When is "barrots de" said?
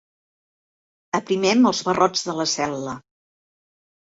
1.91-2.35